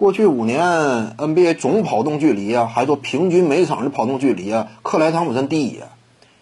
[0.00, 5.88] 过去五年 NBA 总跑动距离啊，还说平均每场的跑动距离啊，克莱汤普森第一啊，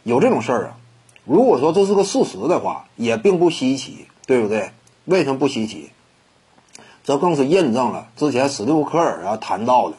[0.04, 0.76] 有这种事儿啊？
[1.24, 4.70] 如果说这是个事实的话，也并不稀奇，对不对？
[5.06, 5.90] 为什么不稀奇？
[7.02, 9.96] 这更是印证了之前史蒂夫科尔啊谈到的，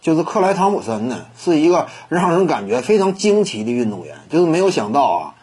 [0.00, 5.34] 就是克莱汤普森呢是一个让人感觉非常惊奇的运动员，就是没有想到啊，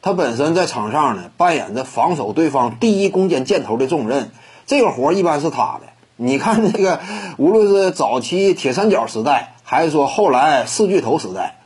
[0.00, 4.30] 他本身在场上呢扮演着防守对方第一攻坚箭头的重任，
[4.64, 5.91] 这个活儿一般是他的。
[6.16, 7.00] 你看这个，
[7.36, 11.56] 无论是早期铁三角时代，还是说后来四巨头时代，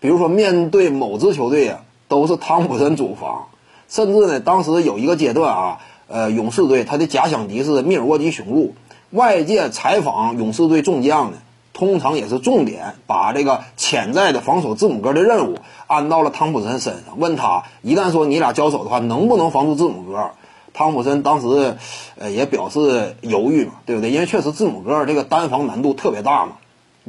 [0.00, 3.46] 比如说面对某支球队啊，都是汤普森主防，
[3.88, 5.78] 甚至呢，当时有一个阶段啊。
[6.08, 8.74] 呃，勇士队他的假想敌是密尔沃基雄鹿。
[9.12, 11.38] 外界采访勇士队众将呢，
[11.72, 15.56] 通常也是重点把这个潜在的防守字母哥的任务
[15.86, 17.18] 安到了汤普森身上。
[17.18, 20.32] 问他一旦说你俩交手的话，能不能防住字母哥？
[20.74, 21.76] 汤普森当时
[22.18, 24.10] 呃也表示犹豫嘛，对不对？
[24.10, 26.52] 因为确实字母哥这个单防难度特别大嘛。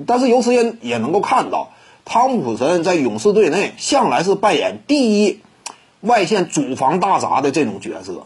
[0.06, 1.72] 但是由此也也能够看到，
[2.04, 5.40] 汤普森在勇士队内向来是扮演第一
[6.02, 8.26] 外线主防大闸的这种角色。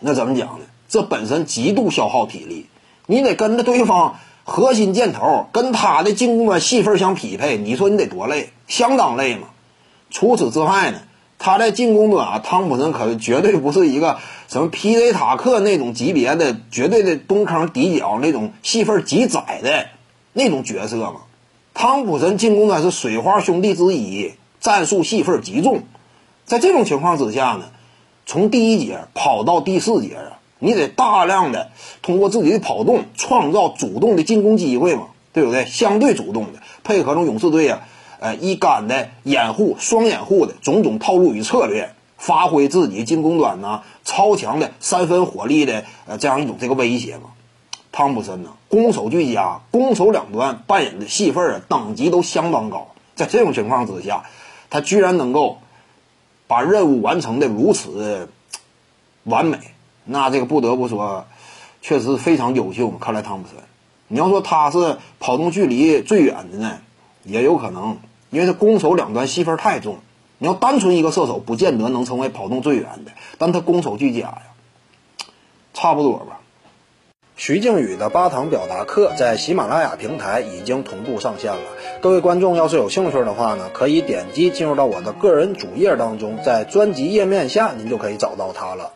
[0.00, 0.64] 那怎么讲呢？
[0.88, 2.66] 这本身极度消耗体力，
[3.06, 7.56] 你得跟着对方核心箭头，跟他的进攻端戏份相匹配。
[7.56, 8.50] 你说你得多累？
[8.68, 9.48] 相当累嘛。
[10.10, 10.98] 除此之外呢，
[11.38, 14.18] 他在进攻端啊，汤普森可绝对不是一个
[14.48, 19.86] 什么皮雷塔克那种级别的绝对的东坑底角那种戏份极窄的
[20.32, 21.22] 那种角色嘛。
[21.74, 25.82] 汤普森进攻端是水花兄弟之一，战术戏份极重。
[26.44, 27.66] 在这种情况之下呢？
[28.26, 35.66] 从第一节跑到第四节啊，你得大量的通过自己的跑动创造主动的进攻机会嘛，对不对？
[35.66, 37.86] 相对主动的，配合着勇士队啊，
[38.24, 47.24] 呃，一杆的掩护、双掩护的种种套路与策略，发挥自己进攻端呢超强的三分火力的呃这样一种这个威胁嘛。
[47.92, 54.24] 汤普森呢，攻守俱佳，攻守两端扮演的戏份啊等级都相当高，在这种情况之下，
[54.70, 55.58] 他居然能够。
[56.46, 58.28] 把任务完成的如此
[59.24, 59.58] 完美，
[60.04, 61.24] 那这个不得不说，
[61.80, 62.90] 确实非常优秀。
[62.90, 63.56] 看来汤普森，
[64.08, 66.78] 你要说他是跑动距离最远的呢，
[67.24, 67.96] 也有可能，
[68.34, 69.98] 因为他攻守两端戏份太重。
[70.38, 74.38] 你要单纯一个射手，不见得能成为跑动最远的，但他攻守俱佳呀，
[75.72, 76.40] 差不多吧。
[77.36, 81.62] 徐静宇的八堂表达课在喜马拉雅平台已经同步上线了。
[82.00, 88.94] 各位观众要是有兴趣的话呢，可以点击进入到我的个人主页当中，在专辑页面下您就可以找到它了。